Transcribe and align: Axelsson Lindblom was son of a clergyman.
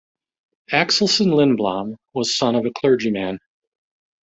Axelsson 0.71 1.27
Lindblom 1.31 1.95
was 2.15 2.35
son 2.35 2.55
of 2.55 2.65
a 2.65 2.71
clergyman. 2.71 3.37